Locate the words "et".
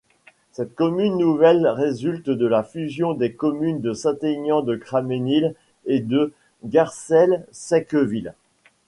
5.85-5.99